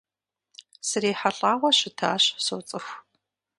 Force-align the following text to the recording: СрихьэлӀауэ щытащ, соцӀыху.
СрихьэлӀауэ 0.87 1.69
щытащ, 1.77 2.23
соцӀыху. 2.45 2.95